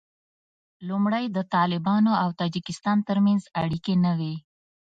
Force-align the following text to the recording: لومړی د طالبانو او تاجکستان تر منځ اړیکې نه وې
لومړی 0.87 1.25
د 1.35 1.37
طالبانو 1.53 2.11
او 2.23 2.29
تاجکستان 2.39 2.97
تر 3.07 3.17
منځ 3.25 3.41
اړیکې 3.61 3.93
نه 4.05 4.11
وې 4.19 4.35